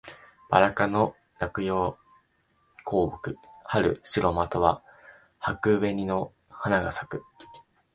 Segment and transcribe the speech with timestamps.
[0.49, 1.95] ばら科の落葉
[2.85, 3.35] 高木。
[3.63, 4.81] 春、白または
[5.39, 7.23] 薄紅の花が咲く。